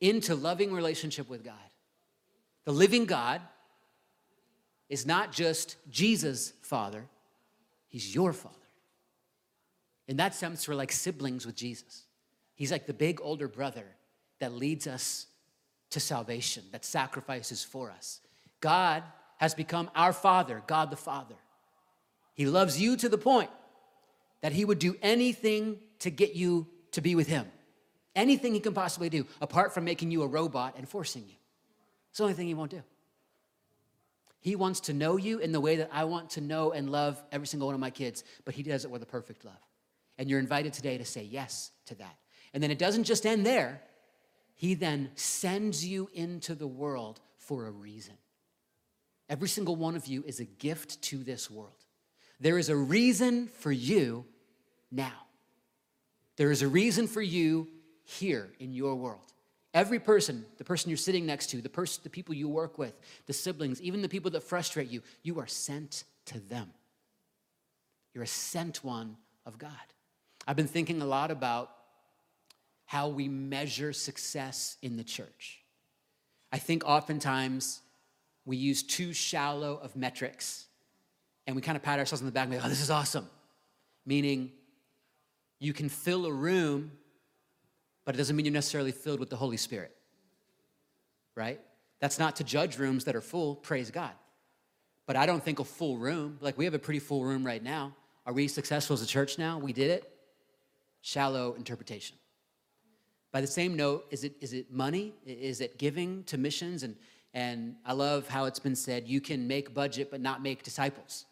[0.00, 1.54] into loving relationship with God.
[2.64, 3.40] The living God
[4.88, 7.04] is not just Jesus' father,
[7.86, 8.56] he's your father.
[10.08, 12.06] In that sense, we're like siblings with Jesus.
[12.56, 13.86] He's like the big older brother
[14.40, 15.28] that leads us
[15.90, 18.20] to salvation, that sacrifices for us.
[18.60, 19.02] God
[19.38, 21.36] has become our Father, God the Father.
[22.34, 23.50] He loves you to the point
[24.40, 27.46] that He would do anything to get you to be with Him.
[28.14, 31.36] Anything He can possibly do, apart from making you a robot and forcing you.
[32.10, 32.82] It's the only thing He won't do.
[34.40, 37.22] He wants to know you in the way that I want to know and love
[37.32, 39.54] every single one of my kids, but He does it with a perfect love.
[40.18, 42.16] And you're invited today to say yes to that.
[42.54, 43.82] And then it doesn't just end there,
[44.56, 48.14] He then sends you into the world for a reason.
[49.28, 51.84] Every single one of you is a gift to this world.
[52.40, 54.24] There is a reason for you
[54.90, 55.26] now.
[56.36, 57.68] There is a reason for you
[58.02, 59.20] here in your world.
[59.74, 62.94] Every person, the person you're sitting next to, the person, the people you work with,
[63.26, 66.70] the siblings, even the people that frustrate you, you are sent to them.
[68.14, 69.70] You're a sent one of God.
[70.46, 71.72] I've been thinking a lot about
[72.86, 75.60] how we measure success in the church.
[76.50, 77.80] I think oftentimes
[78.44, 80.66] we use too shallow of metrics
[81.46, 83.26] and we kind of pat ourselves on the back and go, oh, this is awesome.
[84.04, 84.52] Meaning,
[85.58, 86.92] you can fill a room
[88.06, 89.94] but it doesn't mean you're necessarily filled with the Holy Spirit,
[91.34, 91.60] right?
[92.00, 94.12] That's not to judge rooms that are full, praise God.
[95.06, 97.62] But I don't think a full room, like we have a pretty full room right
[97.62, 97.94] now.
[98.24, 99.58] Are we successful as a church now?
[99.58, 100.08] We did it.
[101.00, 102.16] Shallow interpretation.
[103.32, 105.14] By the same note, is it, is it money?
[105.26, 106.82] Is it giving to missions?
[106.82, 106.96] And,
[107.34, 111.26] and I love how it's been said you can make budget but not make disciples.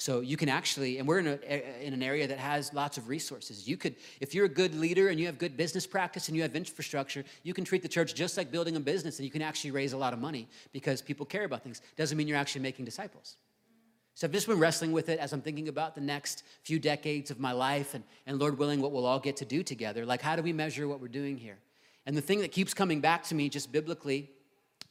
[0.00, 3.08] So you can actually, and we're in, a, in an area that has lots of
[3.08, 3.66] resources.
[3.68, 6.42] You could, if you're a good leader and you have good business practice and you
[6.42, 9.42] have infrastructure, you can treat the church just like building a business and you can
[9.42, 11.82] actually raise a lot of money because people care about things.
[11.96, 13.36] Doesn't mean you're actually making disciples.
[14.18, 17.30] So I've just been wrestling with it as I'm thinking about the next few decades
[17.30, 20.04] of my life and, and Lord willing, what we'll all get to do together.
[20.04, 21.56] Like, how do we measure what we're doing here?
[22.04, 24.28] And the thing that keeps coming back to me just biblically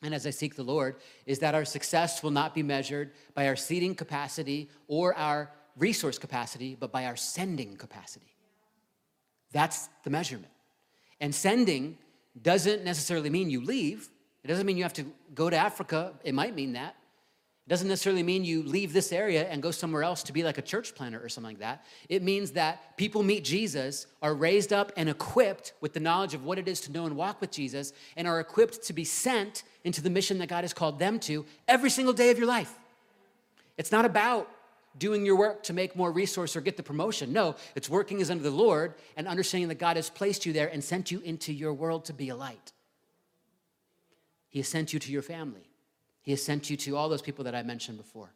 [0.02, 3.50] and as I seek the Lord, is that our success will not be measured by
[3.50, 8.34] our seating capacity or our resource capacity, but by our sending capacity.
[9.52, 10.54] That's the measurement.
[11.20, 11.98] And sending
[12.42, 14.08] doesn't necessarily mean you leave.
[14.46, 16.14] It doesn't mean you have to go to Africa.
[16.24, 16.96] It might mean that.
[17.68, 20.58] It doesn't necessarily mean you leave this area and go somewhere else to be like
[20.58, 21.86] a church planter or something like that.
[22.08, 26.46] It means that people meet Jesus, are raised up and equipped with the knowledge of
[26.46, 29.64] what it is to know and walk with Jesus, and are equipped to be sent
[29.84, 32.74] into the mission that God has called them to every single day of your life.
[33.78, 34.50] It's not about
[34.98, 37.34] doing your work to make more resource or get the promotion.
[37.34, 40.70] No, it's working as under the Lord and understanding that God has placed you there
[40.70, 42.72] and sent you into your world to be a light.
[44.48, 45.68] He has sent you to your family.
[46.28, 48.34] He has sent you to all those people that I mentioned before.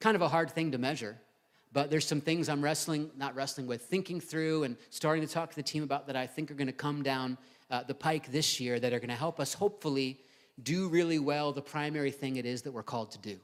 [0.00, 1.16] Kind of a hard thing to measure,
[1.72, 5.50] but there's some things I'm wrestling, not wrestling with, thinking through and starting to talk
[5.50, 7.38] to the team about that I think are going to come down
[7.70, 10.18] uh, the pike this year that are going to help us hopefully
[10.64, 13.38] do really well the primary thing it is that we're called to do.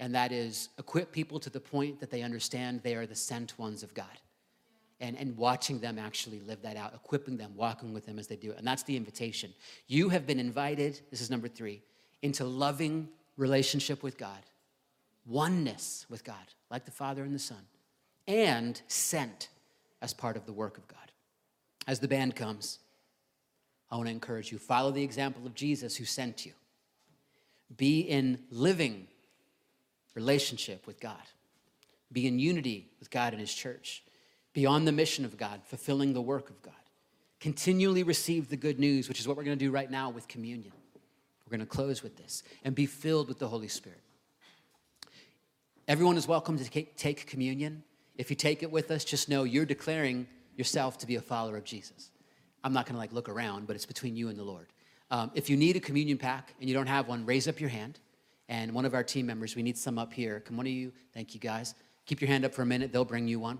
[0.00, 3.56] And that is equip people to the point that they understand they are the sent
[3.60, 4.18] ones of God.
[4.98, 8.34] And, and watching them actually live that out, equipping them, walking with them as they
[8.34, 8.58] do it.
[8.58, 9.54] And that's the invitation.
[9.86, 11.80] You have been invited, this is number three,
[12.22, 14.40] into loving relationship with God,
[15.26, 16.36] oneness with God,
[16.70, 17.66] like the Father and the Son,
[18.26, 19.48] and sent
[20.00, 20.98] as part of the work of God.
[21.86, 22.78] As the band comes,
[23.90, 26.52] I want to encourage you follow the example of Jesus who sent you.
[27.76, 29.06] Be in living
[30.14, 31.22] relationship with God.
[32.12, 34.02] Be in unity with God and His church.
[34.52, 36.74] Be on the mission of God, fulfilling the work of God.
[37.40, 40.28] Continually receive the good news, which is what we're going to do right now with
[40.28, 40.72] communion.
[41.52, 44.00] We're going to close with this and be filled with the Holy Spirit.
[45.86, 47.82] Everyone is welcome to take communion.
[48.16, 51.58] If you take it with us, just know you're declaring yourself to be a follower
[51.58, 52.10] of Jesus.
[52.64, 54.68] I'm not going to like look around, but it's between you and the Lord.
[55.10, 57.68] Um, if you need a communion pack and you don't have one, raise up your
[57.68, 58.00] hand.
[58.48, 60.40] And one of our team members, we need some up here.
[60.40, 61.74] Come, one of you, thank you guys.
[62.06, 63.58] Keep your hand up for a minute, they'll bring you one.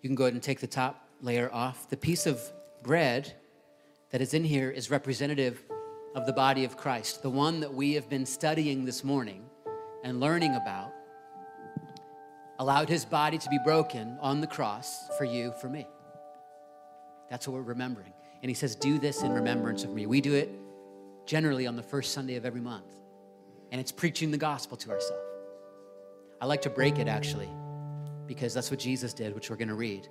[0.00, 1.88] You can go ahead and take the top layer off.
[1.88, 2.40] The piece of
[2.82, 3.32] bread
[4.10, 5.62] that is in here is representative
[6.14, 9.44] of the body of Christ, the one that we have been studying this morning
[10.02, 10.92] and learning about,
[12.58, 15.86] allowed his body to be broken on the cross for you, for me.
[17.30, 18.12] That's what we're remembering.
[18.42, 20.06] And he says, Do this in remembrance of me.
[20.06, 20.50] We do it
[21.26, 22.92] generally on the first Sunday of every month,
[23.70, 25.22] and it's preaching the gospel to ourselves.
[26.40, 27.48] I like to break it actually,
[28.26, 30.08] because that's what Jesus did, which we're going to read.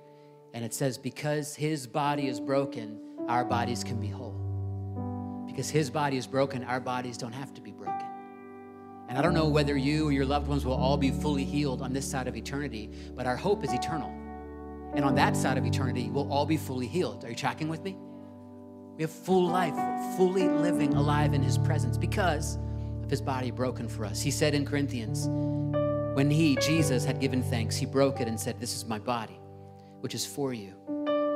[0.52, 4.34] And it says, because his body is broken, our bodies can be whole.
[5.46, 8.06] Because his body is broken, our bodies don't have to be broken.
[9.08, 11.82] And I don't know whether you or your loved ones will all be fully healed
[11.82, 14.10] on this side of eternity, but our hope is eternal.
[14.94, 17.24] And on that side of eternity, we'll all be fully healed.
[17.24, 17.96] Are you tracking with me?
[18.96, 19.74] We have full life,
[20.16, 22.58] fully living alive in his presence because
[23.02, 24.20] of his body broken for us.
[24.20, 25.28] He said in Corinthians,
[26.16, 29.40] when he, Jesus, had given thanks, he broke it and said, This is my body
[30.00, 30.74] which is for you.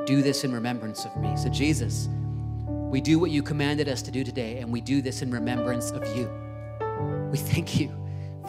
[0.05, 1.35] Do this in remembrance of me.
[1.35, 2.09] So, Jesus,
[2.67, 5.91] we do what you commanded us to do today, and we do this in remembrance
[5.91, 6.29] of you.
[7.31, 7.91] We thank you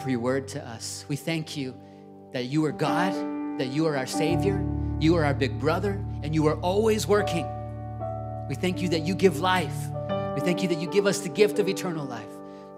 [0.01, 1.05] for your word to us.
[1.07, 1.75] We thank you
[2.33, 3.13] that you are God,
[3.59, 4.63] that you are our Savior,
[4.99, 7.45] you are our big brother, and you are always working.
[8.47, 9.75] We thank you that you give life.
[10.35, 12.25] We thank you that you give us the gift of eternal life.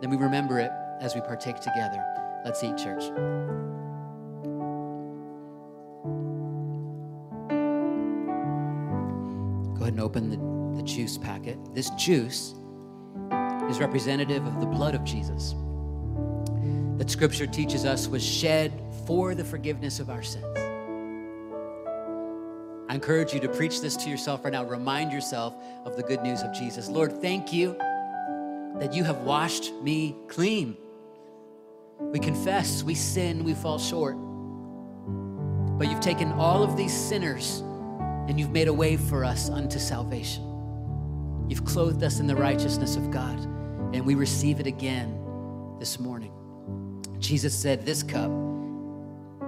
[0.01, 0.71] Then we remember it
[1.01, 2.03] as we partake together.
[2.45, 3.68] Let's eat, church.
[9.83, 11.57] Ahead and open the, the juice packet.
[11.73, 12.55] This juice
[13.69, 15.55] is representative of the blood of Jesus
[16.99, 18.73] that scripture teaches us was shed
[19.07, 20.45] for the forgiveness of our sins.
[22.89, 24.65] I encourage you to preach this to yourself right now.
[24.65, 25.55] Remind yourself
[25.85, 26.89] of the good news of Jesus.
[26.89, 27.73] Lord, thank you
[28.79, 30.75] that you have washed me clean.
[32.01, 34.17] We confess, we sin, we fall short.
[35.77, 37.63] But you've taken all of these sinners
[38.29, 40.43] and you've made a way for us unto salvation.
[41.49, 43.39] You've clothed us in the righteousness of God,
[43.91, 45.19] and we receive it again
[45.79, 46.31] this morning.
[47.17, 48.29] Jesus said, This cup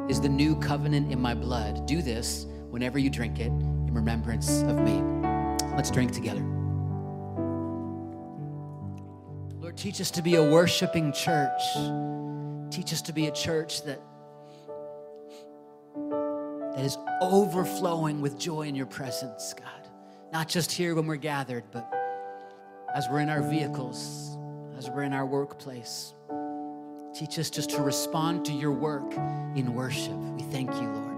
[0.09, 1.85] is the new covenant in my blood.
[1.85, 4.99] Do this whenever you drink it in remembrance of me.
[5.75, 6.41] Let's drink together.
[9.59, 11.61] Lord, teach us to be a worshiping church.
[12.71, 14.01] Teach us to be a church that
[16.75, 19.67] that is overflowing with joy in your presence, God.
[20.31, 21.91] Not just here when we're gathered, but
[22.95, 24.37] as we're in our vehicles,
[24.77, 26.13] as we're in our workplace.
[27.13, 29.13] Teach us just to respond to your work
[29.55, 30.15] in worship.
[30.15, 31.11] We thank you, Lord.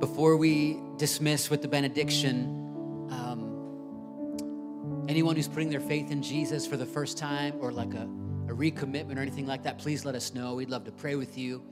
[0.00, 6.76] Before we dismiss with the benediction, um, anyone who's putting their faith in Jesus for
[6.76, 8.08] the first time or like a,
[8.48, 10.54] a recommitment or anything like that, please let us know.
[10.54, 11.62] We'd love to pray with you,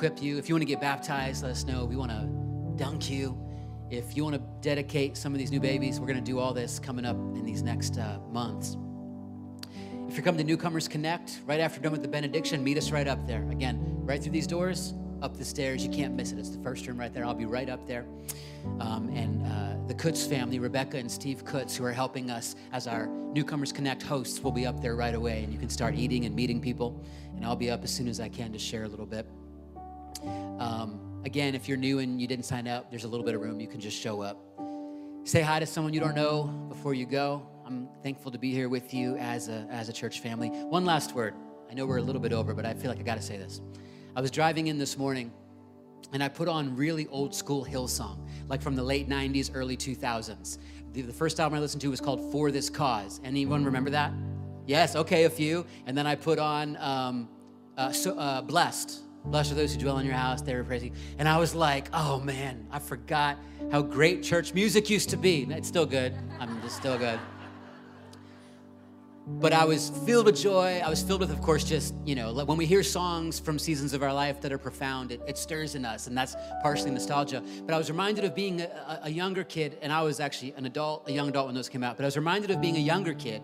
[0.00, 0.38] equip you.
[0.38, 1.84] If you want to get baptized, let us know.
[1.84, 2.26] We want to
[2.82, 3.38] dunk you.
[3.90, 6.54] If you want to dedicate some of these new babies, we're going to do all
[6.54, 8.78] this coming up in these next uh, months.
[10.08, 13.06] If you're coming to Newcomers Connect, right after done with the benediction, meet us right
[13.06, 13.46] up there.
[13.50, 15.84] Again, right through these doors, up the stairs.
[15.84, 16.38] You can't miss it.
[16.38, 17.26] It's the first room right there.
[17.26, 18.06] I'll be right up there.
[18.80, 22.86] Um, and uh, the Kutz family, Rebecca and Steve Kutz, who are helping us as
[22.86, 25.44] our Newcomers Connect hosts, will be up there right away.
[25.44, 27.04] And you can start eating and meeting people.
[27.36, 29.28] And I'll be up as soon as I can to share a little bit.
[30.58, 33.40] Um, again, if you're new and you didn't sign up, there's a little bit of
[33.40, 33.60] room.
[33.60, 34.38] You can just show up.
[35.24, 37.46] Say hi to someone you don't know before you go.
[37.66, 40.48] I'm thankful to be here with you as a, as a church family.
[40.48, 41.34] One last word.
[41.70, 43.36] I know we're a little bit over, but I feel like I got to say
[43.36, 43.60] this.
[44.16, 45.30] I was driving in this morning
[46.12, 48.18] and I put on really old school Hillsong,
[48.48, 50.58] like from the late 90s, early 2000s.
[50.92, 53.20] The, the first album I listened to was called For This Cause.
[53.22, 54.12] Anyone remember that?
[54.66, 55.64] Yes, okay, a few.
[55.86, 57.28] And then I put on um,
[57.76, 59.00] uh, so, uh, Blessed.
[59.24, 60.94] Blessed are those who dwell in your house, they are praising.
[61.18, 63.38] And I was like, oh man, I forgot
[63.70, 65.42] how great church music used to be.
[65.50, 66.14] It's still good.
[66.38, 67.20] I'm just still good
[69.38, 70.82] but I was filled with joy.
[70.84, 73.92] I was filled with, of course, just, you know, when we hear songs from seasons
[73.92, 77.42] of our life that are profound, it, it stirs in us, and that's partially nostalgia.
[77.64, 80.66] But I was reminded of being a, a, younger kid, and I was actually an
[80.66, 82.80] adult, a young adult when those came out, but I was reminded of being a
[82.80, 83.42] younger kid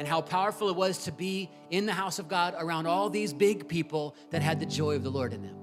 [0.00, 3.34] and how powerful it was to be in the house of God around all these
[3.34, 5.54] big people that had the joy of the Lord in them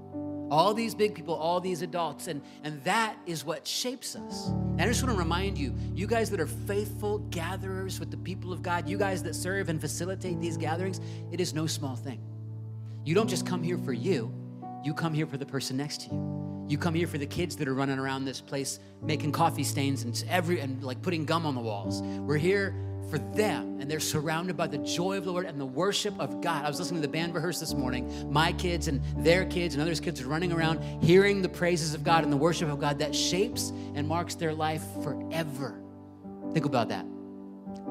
[0.49, 4.47] all these big people, all these adults, and, and that is what shapes us.
[4.47, 8.17] And I just want to remind you, you guys that are faithful gatherers with the
[8.17, 11.01] people of God, you guys that serve and facilitate these gatherings,
[11.33, 12.21] it is no small thing.
[13.03, 14.33] You don't just come here for you,
[14.85, 16.46] you come here for the person next to you.
[16.67, 20.03] You come here for the kids that are running around this place making coffee stains
[20.03, 22.01] and every and like putting gum on the walls.
[22.01, 22.75] We're here
[23.09, 26.41] for them and they're surrounded by the joy of the Lord and the worship of
[26.41, 26.65] God.
[26.65, 28.31] I was listening to the band rehearse this morning.
[28.31, 32.03] My kids and their kids and others' kids are running around hearing the praises of
[32.03, 35.79] God and the worship of God that shapes and marks their life forever.
[36.53, 37.05] Think about that.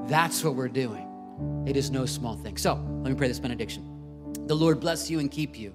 [0.06, 1.64] That's what we're doing.
[1.66, 2.56] It is no small thing.
[2.58, 3.92] So let me pray this benediction.
[4.46, 5.74] The Lord bless you and keep you.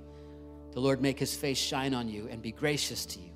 [0.72, 3.32] The Lord make his face shine on you and be gracious to you.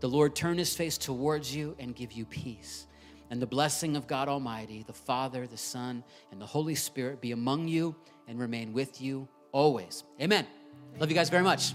[0.00, 2.86] The Lord turn his face towards you and give you peace.
[3.30, 7.32] And the blessing of God Almighty, the Father, the Son, and the Holy Spirit be
[7.32, 7.96] among you
[8.28, 10.04] and remain with you always.
[10.20, 10.46] Amen.
[11.00, 11.72] Love you guys very much.